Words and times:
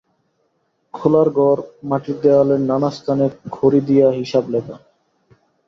খোলার 0.93 1.27
ঘর, 1.29 1.57
মাটির 1.83 2.17
দেওয়ালের 2.21 2.61
নানাস্থানে 2.61 3.25
খড়ি 3.51 3.79
দিয়া 3.87 4.07
হিসাব 4.11 4.43
লেখা। 4.49 4.75